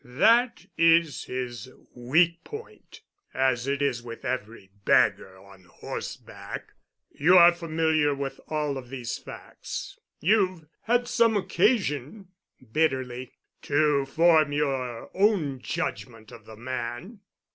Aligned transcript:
That 0.03 0.65
is 0.79 1.25
his 1.25 1.69
weak 1.93 2.43
point—as 2.43 3.67
it 3.67 3.83
is 3.83 4.01
with 4.01 4.25
every 4.25 4.71
beggar 4.83 5.37
on 5.37 5.65
horseback. 5.65 6.73
You 7.11 7.37
are 7.37 7.53
familiar 7.53 8.15
with 8.15 8.39
all 8.47 8.79
of 8.79 8.89
these 8.89 9.19
facts. 9.19 9.99
You've 10.19 10.65
had 10.85 11.07
some 11.07 11.37
occasion," 11.37 12.29
bitterly, 12.73 13.33
"to 13.61 14.07
form 14.07 14.51
your 14.53 15.11
own 15.13 15.59
judgment 15.61 16.31
of 16.31 16.45
the 16.45 16.55
man. 16.57 17.19